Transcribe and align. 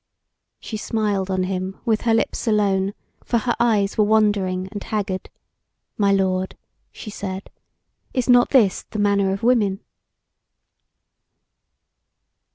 She 0.59 0.77
smiled 0.77 1.29
on 1.29 1.43
him 1.43 1.77
with 1.85 2.01
her 2.09 2.13
lips 2.15 2.47
alone, 2.47 2.95
for 3.23 3.37
her 3.37 3.55
eyes 3.59 3.99
were 3.99 4.03
wandering 4.03 4.67
and 4.71 4.83
haggard. 4.83 5.29
"My 5.95 6.11
lord," 6.11 6.57
she 6.91 7.11
said, 7.11 7.51
"is 8.11 8.27
not 8.27 8.49
this 8.49 8.81
the 8.81 8.97
manner 8.97 9.31
of 9.31 9.43
women?" 9.43 9.81